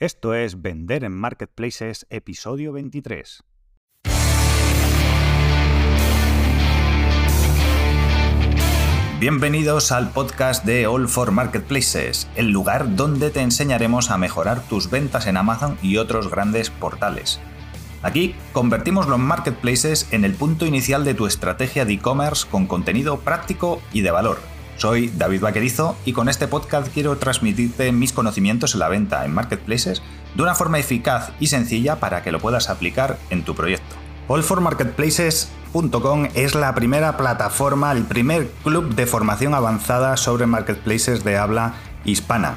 [0.00, 3.44] Esto es Vender en Marketplaces, episodio 23.
[9.20, 14.88] Bienvenidos al podcast de All for Marketplaces, el lugar donde te enseñaremos a mejorar tus
[14.88, 17.38] ventas en Amazon y otros grandes portales.
[18.00, 23.20] Aquí convertimos los marketplaces en el punto inicial de tu estrategia de e-commerce con contenido
[23.20, 24.49] práctico y de valor.
[24.80, 29.34] Soy David Vaquerizo y con este podcast quiero transmitirte mis conocimientos en la venta en
[29.34, 30.00] marketplaces
[30.34, 33.94] de una forma eficaz y sencilla para que lo puedas aplicar en tu proyecto.
[34.30, 41.74] Allformarketplaces.com es la primera plataforma, el primer club de formación avanzada sobre marketplaces de habla
[42.06, 42.56] hispana.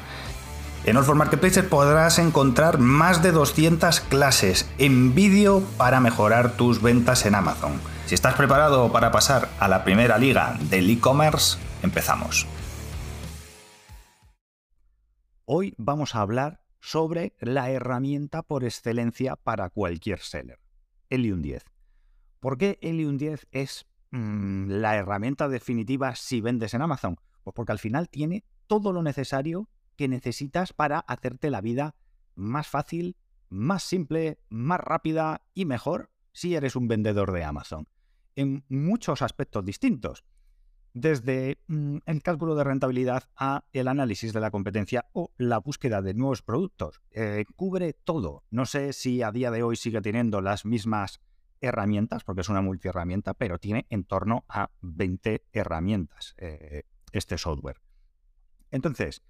[0.86, 6.80] En All for Marketplaces podrás encontrar más de 200 clases en vídeo para mejorar tus
[6.80, 7.72] ventas en Amazon.
[8.06, 12.46] Si estás preparado para pasar a la primera liga del e-commerce, empezamos.
[15.44, 20.58] Hoy vamos a hablar sobre la herramienta por excelencia para cualquier seller,
[21.10, 21.64] Helium 10.
[22.40, 27.16] ¿Por qué Helium 10 es mm, la herramienta definitiva si vendes en Amazon?
[27.42, 31.94] Pues porque al final tiene todo lo necesario que necesitas para hacerte la vida
[32.34, 33.16] más fácil,
[33.48, 37.86] más simple, más rápida y mejor si eres un vendedor de Amazon.
[38.34, 40.24] En muchos aspectos distintos
[40.94, 46.00] desde mm, el cálculo de rentabilidad a el análisis de la competencia o la búsqueda
[46.00, 47.02] de nuevos productos.
[47.10, 48.44] Eh, cubre todo.
[48.50, 51.20] No sé si a día de hoy sigue teniendo las mismas
[51.60, 57.80] herramientas, porque es una multiherramienta, pero tiene en torno a 20 herramientas eh, este software.
[58.70, 59.22] Entonces,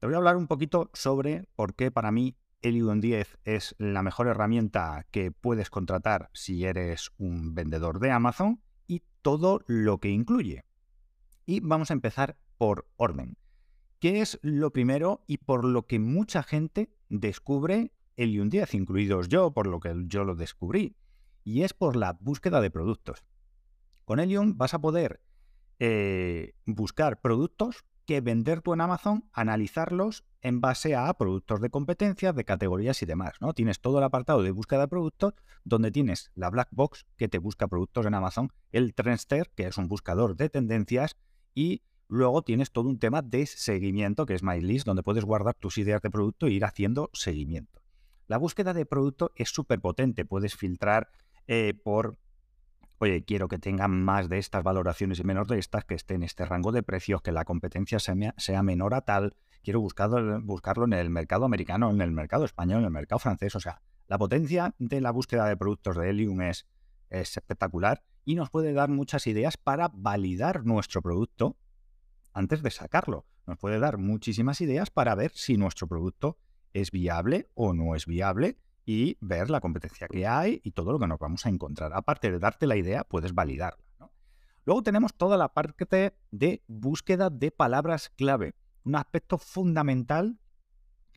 [0.00, 4.02] te voy a hablar un poquito sobre por qué para mí Helium 10 es la
[4.02, 10.08] mejor herramienta que puedes contratar si eres un vendedor de Amazon y todo lo que
[10.08, 10.64] incluye.
[11.46, 13.36] Y vamos a empezar por orden.
[13.98, 19.52] ¿Qué es lo primero y por lo que mucha gente descubre Helium 10, incluidos yo,
[19.52, 20.96] por lo que yo lo descubrí?
[21.42, 23.24] Y es por la búsqueda de productos.
[24.04, 25.20] Con Helium vas a poder
[25.78, 32.32] eh, buscar productos que vender tú en Amazon, analizarlos en base a productos de competencia,
[32.32, 33.34] de categorías y demás.
[33.40, 33.54] ¿no?
[33.54, 35.34] Tienes todo el apartado de búsqueda de productos,
[35.64, 39.78] donde tienes la Black Box, que te busca productos en Amazon, el Trendster, que es
[39.78, 41.16] un buscador de tendencias,
[41.54, 45.78] y luego tienes todo un tema de seguimiento, que es MyList, donde puedes guardar tus
[45.78, 47.80] ideas de producto e ir haciendo seguimiento.
[48.26, 50.24] La búsqueda de producto es súper potente.
[50.24, 51.10] Puedes filtrar
[51.46, 52.18] eh, por,
[52.98, 56.22] oye, quiero que tengan más de estas valoraciones y menos de estas, que esté en
[56.22, 59.36] este rango de precios, que la competencia sea, menor a tal.
[59.62, 63.54] Quiero buscarlo, buscarlo en el mercado americano, en el mercado español, en el mercado francés.
[63.56, 66.66] O sea, la potencia de la búsqueda de productos de Helium es
[67.10, 71.56] espectacular y nos puede dar muchas ideas para validar nuestro producto
[72.32, 73.26] antes de sacarlo.
[73.46, 76.38] Nos puede dar muchísimas ideas para ver si nuestro producto
[76.72, 80.98] es viable o no es viable y ver la competencia que hay y todo lo
[80.98, 81.92] que nos vamos a encontrar.
[81.94, 83.84] Aparte de darte la idea, puedes validarla.
[84.66, 90.38] Luego tenemos toda la parte de búsqueda de palabras clave, un aspecto fundamental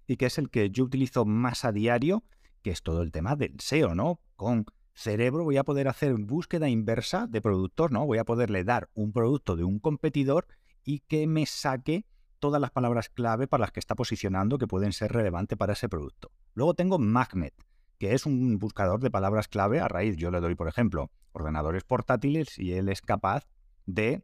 [0.05, 2.23] y que es el que yo utilizo más a diario,
[2.61, 4.21] que es todo el tema del SEO, ¿no?
[4.35, 4.65] Con
[4.97, 8.05] cerebro voy a poder hacer búsqueda inversa de productos, ¿no?
[8.05, 10.47] Voy a poderle dar un producto de un competidor
[10.83, 12.05] y que me saque
[12.39, 15.87] todas las palabras clave para las que está posicionando que pueden ser relevantes para ese
[15.87, 16.31] producto.
[16.55, 17.53] Luego tengo Magnet,
[17.99, 20.17] que es un buscador de palabras clave a raíz.
[20.17, 23.47] Yo le doy, por ejemplo, ordenadores portátiles y él es capaz
[23.85, 24.23] de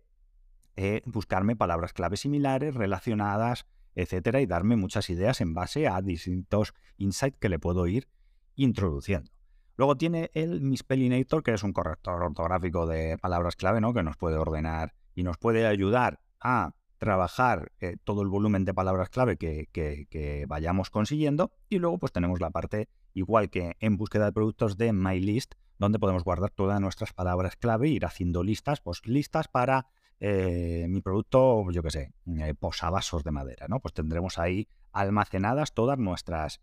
[0.75, 6.73] eh, buscarme palabras clave similares, relacionadas, etcétera, y darme muchas ideas en base a distintos
[6.97, 8.07] insights que le puedo ir
[8.55, 9.32] introduciendo.
[9.75, 13.93] Luego tiene el Mispellinator, que es un corrector ortográfico de palabras clave, ¿no?
[13.93, 18.73] Que nos puede ordenar y nos puede ayudar a trabajar eh, todo el volumen de
[18.73, 21.51] palabras clave que, vayamos consiguiendo.
[21.69, 25.99] Y luego pues tenemos la parte, igual que en búsqueda de productos de MyList, donde
[25.99, 29.87] podemos guardar todas nuestras palabras clave e ir haciendo listas, pues listas para
[30.21, 33.81] eh, mi producto, yo qué sé, eh, posavasos de madera, ¿no?
[33.81, 36.61] Pues tendremos ahí almacenadas todas nuestras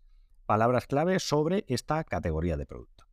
[0.51, 3.05] palabras clave sobre esta categoría de producto.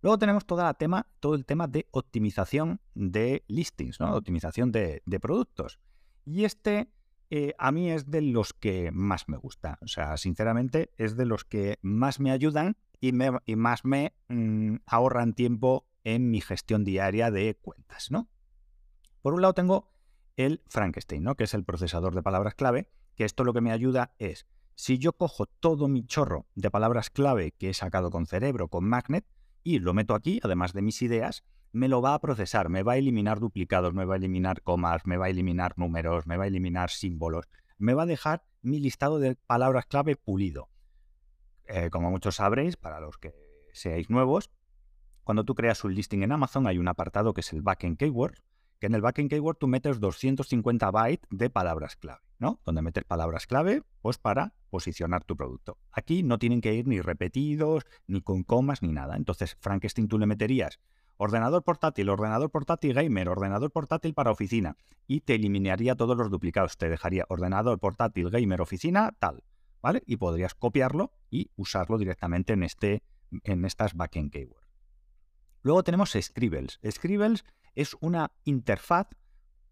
[0.00, 4.14] Luego tenemos todo el tema de optimización de listings, ¿no?
[4.14, 5.80] optimización de, productos.
[6.24, 6.92] Y este
[7.30, 9.80] eh, a mí es de los que más me gusta.
[9.82, 13.10] O sea, sinceramente es de los que más me ayudan y,
[13.56, 18.12] más me mm, ahorran tiempo en mi gestión diaria de cuentas.
[18.12, 18.28] ¿no?
[19.20, 19.92] Por un lado tengo
[20.36, 21.34] el Frankenstein, ¿no?
[21.34, 24.46] que es el procesador de palabras clave, que esto lo que me ayuda es
[24.80, 28.88] si yo cojo todo mi chorro de palabras clave que he sacado con cerebro, con
[28.88, 29.26] Magnet,
[29.62, 32.92] y lo meto aquí, además de mis ideas, me lo va a procesar, me va
[32.94, 36.44] a eliminar duplicados, me va a eliminar comas, me va a eliminar números, me va
[36.44, 37.44] a eliminar símbolos,
[37.76, 40.70] me va a dejar mi listado de palabras clave pulido.
[41.66, 43.34] eh, como muchos sabréis, para los que
[43.74, 44.50] seáis nuevos,
[45.24, 48.38] cuando tú creas un listing en Amazon hay un apartado que es el backend keyword,
[48.78, 52.60] que en el backend keyword tú metes 250 bytes de palabras clave, ¿no?
[52.64, 55.78] Donde metes palabras clave, pues para posicionar tu producto.
[55.92, 59.16] Aquí no tienen que ir ni repetidos, ni con comas, ni nada.
[59.16, 60.80] Entonces, Frankenstein tú le meterías
[61.18, 64.76] ordenador portátil, ordenador portátil gamer, ordenador portátil para oficina
[65.06, 66.78] y te eliminaría todos los duplicados.
[66.78, 69.44] Te dejaría ordenador portátil gamer oficina tal,
[69.82, 70.02] ¿vale?
[70.06, 73.02] Y podrías copiarlo y usarlo directamente en, este,
[73.44, 74.66] en estas backend keywords.
[75.62, 76.80] Luego tenemos Scribbles.
[76.90, 77.44] Scribbles
[77.74, 79.08] es una interfaz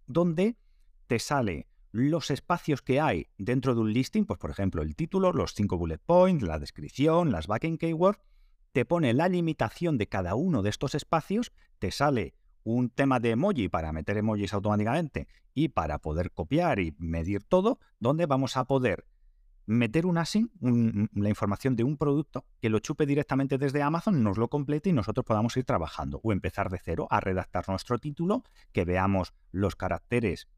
[0.07, 0.59] donde
[1.07, 5.33] te sale los espacios que hay dentro de un listing, pues por ejemplo el título,
[5.33, 8.21] los cinco bullet points, la descripción, las backend keywords,
[8.73, 13.31] te pone la limitación de cada uno de estos espacios, te sale un tema de
[13.31, 18.65] emoji para meter emojis automáticamente y para poder copiar y medir todo, donde vamos a
[18.65, 19.07] poder
[19.69, 24.39] meter un async, la información de un producto, que lo chupe directamente desde Amazon, nos
[24.39, 28.45] lo complete y nosotros podamos ir trabajando o empezar de cero a redactar nuestro título,
[28.73, 30.49] que veamos los caracteres.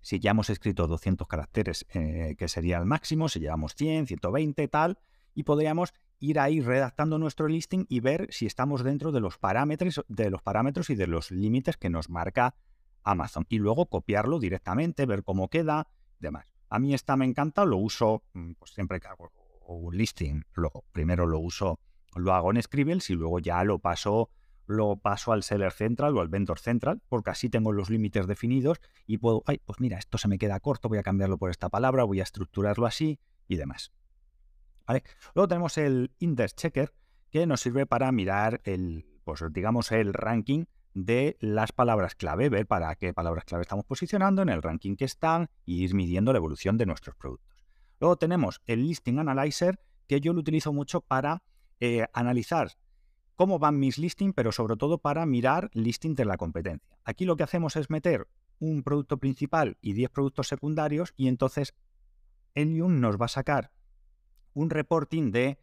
[0.00, 4.68] Si ya hemos escrito 200 caracteres, eh, que sería el máximo, si llevamos 100, 120,
[4.68, 4.98] tal,
[5.34, 10.04] y podríamos ir ahí redactando nuestro listing y ver si estamos dentro de los parámetros,
[10.08, 12.54] de los parámetros y de los límites que nos marca
[13.02, 13.46] Amazon.
[13.48, 15.88] Y luego copiarlo directamente, ver cómo queda,
[16.18, 16.52] demás.
[16.68, 19.32] A mí esta me encanta, lo uso mm, pues siempre que hago
[19.66, 20.42] un listing,
[20.92, 21.78] primero lo uso,
[22.16, 24.30] lo hago en Scribbles y luego ya lo paso,
[24.70, 28.80] lo paso al Seller Central o al Vendor Central, porque así tengo los límites definidos
[29.06, 31.68] y puedo, ay, pues mira, esto se me queda corto, voy a cambiarlo por esta
[31.68, 33.18] palabra, voy a estructurarlo así
[33.48, 33.92] y demás.
[34.86, 35.02] ¿Vale?
[35.34, 36.92] Luego tenemos el Index Checker,
[37.30, 40.64] que nos sirve para mirar el, pues digamos, el ranking
[40.94, 45.04] de las palabras clave, ver para qué palabras clave estamos posicionando en el ranking que
[45.04, 47.64] están y ir midiendo la evolución de nuestros productos.
[48.00, 51.42] Luego tenemos el Listing Analyzer, que yo lo utilizo mucho para
[51.78, 52.72] eh, analizar
[53.40, 56.98] cómo van mis listings, pero sobre todo para mirar listings de la competencia.
[57.04, 58.28] Aquí lo que hacemos es meter
[58.58, 61.74] un producto principal y 10 productos secundarios y entonces
[62.54, 63.72] Elium nos va a sacar
[64.52, 65.58] un reporting de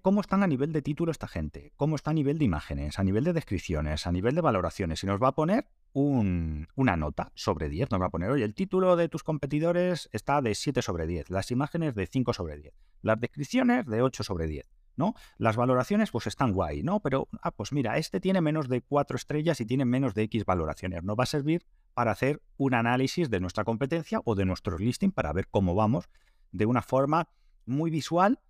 [0.00, 3.04] cómo están a nivel de título esta gente, cómo está a nivel de imágenes, a
[3.04, 5.04] nivel de descripciones, a nivel de valoraciones.
[5.04, 7.90] Y nos va a poner una nota sobre 10.
[7.90, 11.28] Nos va a poner, oye, el título de tus competidores está de 7 sobre 10,
[11.28, 12.72] las imágenes de 5 sobre 10,
[13.02, 14.75] las descripciones de 8 sobre 10.
[14.96, 15.14] ¿No?
[15.38, 17.00] Las valoraciones pues están guay, ¿no?
[17.00, 20.44] Pero, ah, pues mira, este tiene menos de 4 estrellas y tiene menos de X
[20.44, 21.02] valoraciones.
[21.02, 25.12] Nos va a servir para hacer un análisis de nuestra competencia o de nuestro listing
[25.12, 26.08] para ver cómo vamos
[26.52, 27.28] de una forma
[27.64, 28.40] muy visual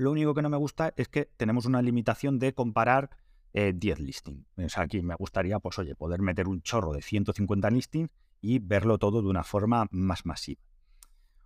[0.00, 3.10] lo único que no me gusta es que tenemos una limitación de comparar
[3.52, 4.46] 10 eh, listings.
[4.78, 9.20] Aquí me gustaría, pues oye, poder meter un chorro de 150 listings y verlo todo
[9.20, 10.62] de una forma más masiva.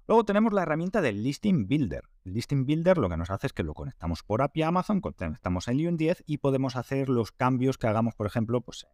[0.06, 2.04] Luego tenemos la herramienta del Listing Builder.
[2.24, 5.68] Listing Builder lo que nos hace es que lo conectamos por API a Amazon, conectamos
[5.68, 8.86] en Lion 10 y podemos hacer los cambios que hagamos, por ejemplo, pues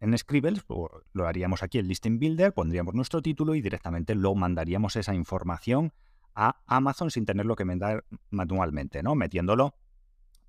[0.00, 0.64] en Scribbles,
[1.12, 5.92] lo haríamos aquí en Listing Builder, pondríamos nuestro título y directamente lo mandaríamos esa información
[6.34, 9.14] a Amazon sin tenerlo que mandar manualmente, ¿no?
[9.14, 9.76] Metiéndolo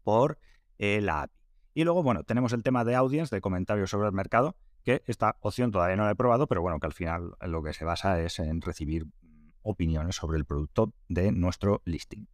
[0.03, 0.39] por
[0.77, 1.35] eh, la API.
[1.73, 4.55] Y luego, bueno, tenemos el tema de audience, de comentarios sobre el mercado,
[4.85, 7.73] que esta opción todavía no la he probado, pero bueno, que al final lo que
[7.73, 9.07] se basa es en recibir
[9.63, 12.27] opiniones sobre el producto de nuestro listing.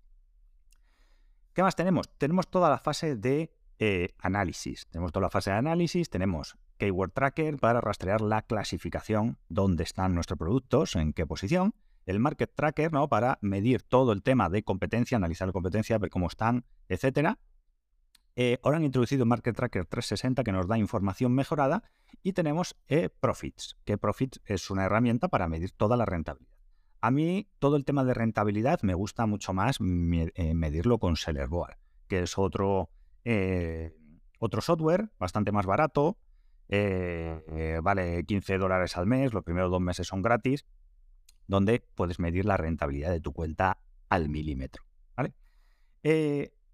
[1.53, 2.09] ¿Qué más tenemos?
[2.17, 4.87] Tenemos toda la fase de eh, análisis.
[4.87, 10.13] Tenemos toda la fase de análisis, tenemos Keyword Tracker para rastrear la clasificación, dónde están
[10.13, 11.73] nuestros productos, en qué posición,
[12.05, 13.07] el Market Tracker, ¿no?
[13.07, 17.39] Para medir todo el tema de competencia, analizar la competencia, ver cómo están, etcétera.
[18.35, 21.83] Eh, ahora han introducido Market Tracker 360 que nos da información mejorada
[22.23, 26.57] y tenemos eh, Profits, que Profits es una herramienta para medir toda la rentabilidad.
[27.01, 31.77] A mí todo el tema de rentabilidad me gusta mucho más eh, medirlo con Sellerboard,
[32.07, 32.89] que es otro,
[34.39, 36.17] otro software bastante más barato,
[36.69, 40.65] vale 15 dólares al mes, los primeros dos meses son gratis
[41.47, 44.83] donde puedes medir la rentabilidad de tu cuenta al milímetro.
[45.17, 45.33] ¿vale?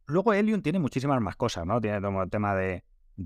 [0.08, 1.80] Luego Helium tiene muchísimas más cosas, ¿no?
[1.80, 2.84] Tiene todo el tema de,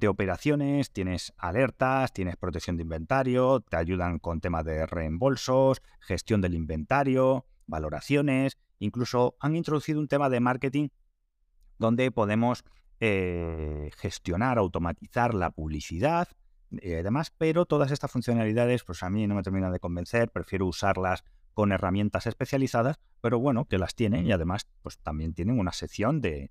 [0.07, 6.53] operaciones, tienes alertas, tienes protección de inventario, te ayudan con temas de reembolsos, gestión del
[6.53, 10.89] inventario, valoraciones, incluso han introducido un tema de marketing
[11.77, 12.63] donde podemos
[12.99, 16.27] eh, gestionar, automatizar la publicidad
[16.71, 20.67] y demás, pero todas estas funcionalidades pues a mí no me terminan de convencer, prefiero
[20.67, 25.73] usarlas con herramientas especializadas, pero bueno, que las tienen y además pues también tienen una
[25.73, 26.49] sección de,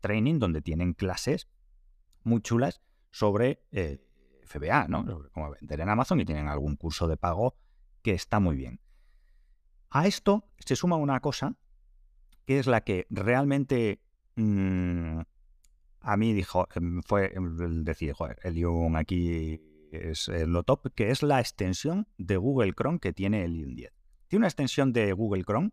[0.00, 1.48] training donde tienen clases
[2.22, 3.98] muy chulas sobre eh,
[4.44, 5.04] FBA, ¿no?
[5.04, 7.56] Sobre cómo vender en Amazon y tienen algún curso de pago
[8.02, 8.80] que está muy bien.
[9.90, 11.56] A esto se suma una cosa
[12.46, 14.02] que es la que realmente
[14.36, 15.20] mm,
[16.00, 17.32] a mí dijo, em, fue
[17.82, 19.60] decir, joder, Helium aquí
[19.92, 23.92] es eh, lo top, que es la extensión de Google Chrome que tiene Helium 10.
[24.28, 25.70] Tiene una extensión de Google Chrome.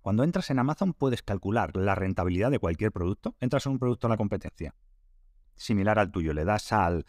[0.00, 3.36] Cuando entras en Amazon puedes calcular la rentabilidad de cualquier producto.
[3.40, 4.74] Entras en un producto en la competencia
[5.56, 7.04] similar al tuyo, le das al,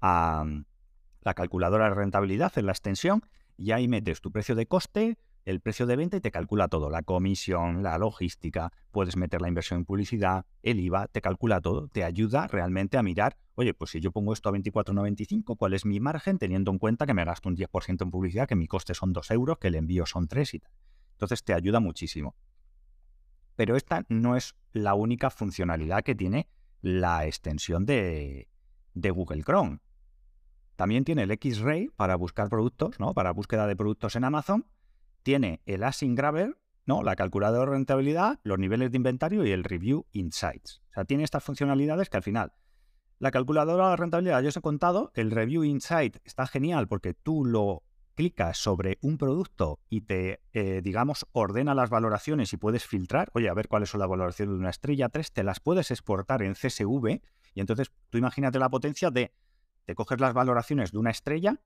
[0.00, 0.44] a
[1.20, 3.22] la calculadora de rentabilidad en la extensión
[3.56, 6.90] y ahí metes tu precio de coste, el precio de venta y te calcula todo,
[6.90, 11.88] la comisión, la logística, puedes meter la inversión en publicidad, el IVA, te calcula todo,
[11.88, 15.84] te ayuda realmente a mirar, oye, pues si yo pongo esto a 24,95, ¿cuál es
[15.84, 18.94] mi margen teniendo en cuenta que me gasto un 10% en publicidad, que mi coste
[18.94, 20.72] son 2 euros, que el envío son 3 y tal?
[21.14, 22.36] Entonces te ayuda muchísimo.
[23.56, 26.48] Pero esta no es la única funcionalidad que tiene
[26.82, 28.48] la extensión de,
[28.94, 29.78] Google Chrome.
[30.76, 33.14] También tiene el X-Ray para buscar productos, ¿no?
[33.14, 34.66] Para búsqueda de productos en Amazon
[35.24, 37.02] tiene el Async Grabber, ¿no?
[37.02, 40.82] la calculadora de rentabilidad, los niveles de inventario y el Review Insights.
[40.90, 42.52] O sea, tiene estas funcionalidades que al final,
[43.18, 47.44] la calculadora de rentabilidad, yo os he contado, el Review Insight está genial porque tú
[47.44, 47.83] lo
[48.14, 53.48] clicas sobre un producto y te, eh, digamos, ordena las valoraciones y puedes filtrar, oye,
[53.48, 56.54] a ver cuáles son las valoraciones de una estrella 3, te las puedes exportar en
[56.54, 57.20] CSV
[57.54, 59.32] y entonces tú imagínate la potencia de,
[59.84, 61.60] te coges las valoraciones de una estrella,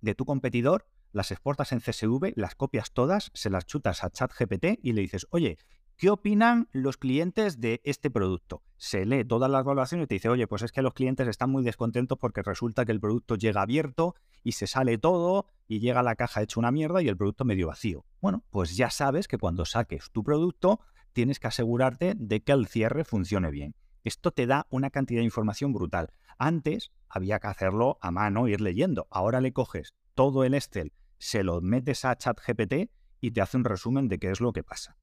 [0.00, 4.78] de tu competidor, las exportas en CSV, las copias todas, se las chutas a ChatGPT
[4.82, 5.58] y le dices, oye,
[5.96, 8.62] ¿qué opinan los clientes de este producto?
[8.76, 11.50] Se lee todas las evaluaciones y te dice, oye, pues es que los clientes están
[11.50, 16.00] muy descontentos porque resulta que el producto llega abierto y se sale todo y llega
[16.00, 18.04] a la caja hecho una mierda y el producto medio vacío.
[18.20, 20.80] Bueno, pues ya sabes que cuando saques tu producto
[21.12, 23.74] tienes que asegurarte de que el cierre funcione bien.
[24.04, 26.12] Esto te da una cantidad de información brutal.
[26.38, 29.08] Antes había que hacerlo a mano, ir leyendo.
[29.10, 33.64] Ahora le coges todo el Excel se lo metes a ChatGPT y te hace un
[33.64, 34.96] resumen de qué es lo que pasa.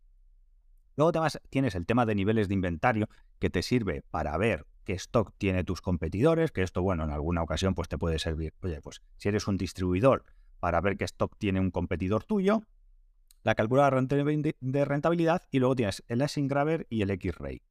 [0.96, 1.12] Luego
[1.50, 3.10] tienes el tema de niveles de inventario
[3.40, 7.42] que te sirve para ver qué stock tiene tus competidores, que esto, bueno, en alguna
[7.42, 8.54] ocasión pues te puede servir.
[8.62, 10.26] Oye, pues si eres un distribuidor
[10.60, 12.62] para ver qué stock tiene un competidor tuyo,
[13.44, 17.62] la calculadora de rentabilidad y luego tienes el Grabber y el X-Ray.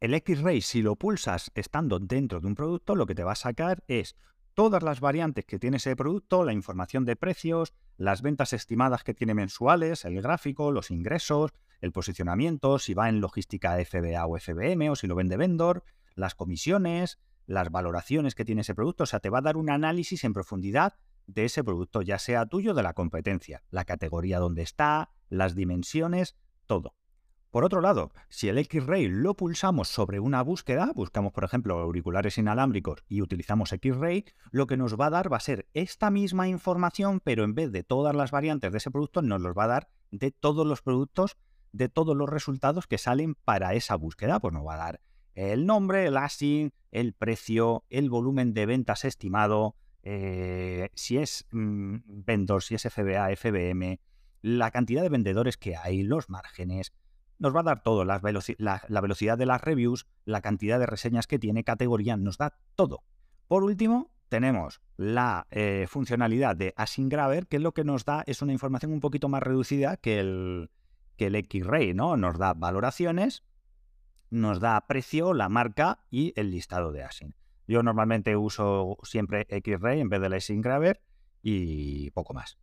[0.00, 3.36] El X-Ray, si lo pulsas estando dentro de un producto, lo que te va a
[3.36, 4.16] sacar es
[4.54, 9.12] todas las variantes que tiene ese producto, la información de precios, las ventas estimadas que
[9.12, 14.90] tiene mensuales, el gráfico, los ingresos, el posicionamiento, si va en logística FBA o FBM
[14.90, 15.84] o si lo vende vendor,
[16.14, 19.04] las comisiones, las valoraciones que tiene ese producto.
[19.04, 20.94] O sea, te va a dar un análisis en profundidad
[21.26, 25.54] de ese producto, ya sea tuyo o de la competencia, la categoría donde está, las
[25.54, 26.94] dimensiones, todo.
[27.50, 32.38] Por otro lado, si el X-Ray lo pulsamos sobre una búsqueda, buscamos por ejemplo auriculares
[32.38, 36.46] inalámbricos y utilizamos X-Ray, lo que nos va a dar va a ser esta misma
[36.46, 39.68] información, pero en vez de todas las variantes de ese producto, nos los va a
[39.68, 41.36] dar de todos los productos,
[41.72, 44.40] de todos los resultados que salen para esa búsqueda.
[44.40, 45.00] Pues nos va a dar
[45.34, 51.96] el nombre, el ASIN, el precio, el volumen de ventas estimado, eh, si es mm,
[52.06, 54.00] vendor, si es FBA, FBM,
[54.42, 56.92] la cantidad de vendedores que hay, los márgenes,
[57.38, 61.38] nos va a dar todo, la, velocidad de las reviews, la cantidad de reseñas que
[61.38, 63.02] tiene, categoría, nos da todo.
[63.48, 68.42] Por último, tenemos la eh, funcionalidad de Async Grabber, que lo que nos da es
[68.42, 70.70] una información un poquito más reducida que el,
[71.20, 72.16] que el X-Ray, ¿no?
[72.16, 73.44] Nos da valoraciones,
[74.30, 77.36] nos da precio, la marca y el listado de Async.
[77.68, 81.02] Yo normalmente uso siempre X-Ray en vez del Async Grabber
[81.42, 82.56] y poco más.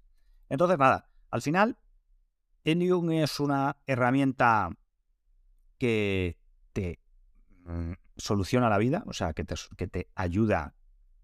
[0.50, 1.78] Entonces, nada, al final
[2.64, 4.72] Enium es una herramienta
[5.78, 6.40] que
[6.74, 7.00] te
[7.64, 10.74] mm, soluciona la vida, o sea, que te, que te ayuda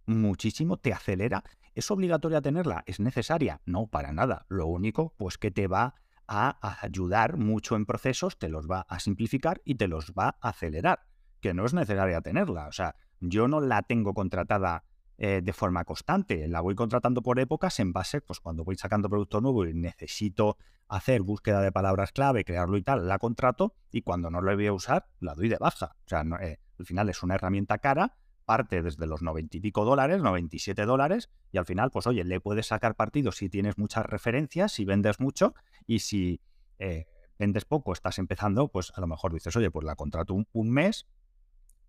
[0.06, 1.44] muchísimo, te acelera.
[1.74, 2.84] ¿Es obligatoria tenerla?
[2.86, 3.60] ¿Es necesaria?
[3.66, 4.46] No, para nada.
[4.50, 5.96] Lo único, pues que te va
[6.27, 10.50] a ayudar mucho en procesos, te los va a simplificar y te los va a
[10.50, 11.06] acelerar.
[11.39, 12.68] Que no es necesaria tenerla.
[12.68, 14.84] O sea, yo no la tengo contratada
[15.18, 16.48] eh, de forma constante.
[16.48, 20.58] La voy contratando por épocas en base, pues cuando voy sacando producto nuevo y necesito
[20.88, 24.68] hacer búsqueda de palabras clave, crearlo y tal, la contrato y cuando no lo voy
[24.68, 25.96] a usar, la doy de baja.
[26.06, 29.85] O sea, eh, al final es una herramienta cara, parte desde los 90 y pico
[29.85, 34.05] dólares, 97 dólares, y al final, pues oye, le puedes sacar partido si tienes muchas
[34.05, 35.53] referencias, si vendes mucho
[35.88, 36.41] y si
[36.79, 37.07] eh,
[37.39, 41.07] vendes poco, estás empezando, pues a lo mejor dices, oye, pues la contrato un mes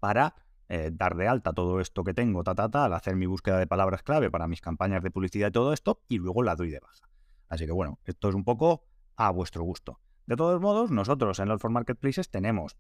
[0.01, 0.35] para
[0.69, 3.59] eh, dar de alta todo esto que tengo, ta, ta, ta, al hacer mi búsqueda
[3.59, 6.71] de palabras clave para mis campañas de publicidad y todo esto, y luego la doy
[6.71, 7.11] de baja.
[7.49, 8.85] Así que bueno, esto es un poco
[9.17, 10.01] a vuestro gusto.
[10.27, 12.77] De todos modos, nosotros en for Marketplaces tenemos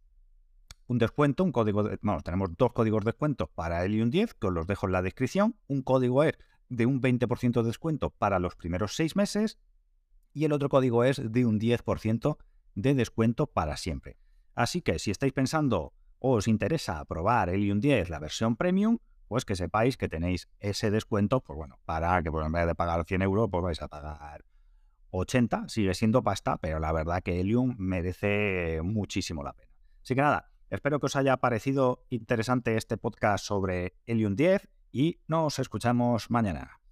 [0.86, 4.34] un descuento, un código de, vamos, tenemos dos códigos de descuento para el un 10,
[4.34, 5.56] que os los dejo en la descripción.
[5.66, 6.34] Un código es
[6.68, 9.58] de un 20% de descuento para los primeros seis meses
[10.32, 12.36] y el otro código es de un 10%
[12.74, 14.18] de descuento para siempre.
[14.54, 18.98] Así que si estáis pensando o os interesa probar Helium 10, la versión premium,
[19.28, 22.74] pues que sepáis que tenéis ese descuento, pues bueno, para que pues en vez de
[22.74, 24.44] pagar 100 euros, pues vais a pagar
[25.10, 29.70] 80, sigue siendo pasta, pero la verdad que Helium merece muchísimo la pena.
[30.02, 35.20] Así que nada, espero que os haya parecido interesante este podcast sobre Helium 10 y
[35.26, 36.83] nos escuchamos mañana.